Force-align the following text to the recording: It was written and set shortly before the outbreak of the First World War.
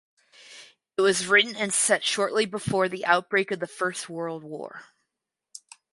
It 0.97 1.01
was 1.01 1.27
written 1.27 1.55
and 1.55 1.71
set 1.71 2.03
shortly 2.03 2.47
before 2.47 2.89
the 2.89 3.05
outbreak 3.05 3.51
of 3.51 3.59
the 3.59 3.67
First 3.67 4.09
World 4.09 4.43
War. 4.43 4.81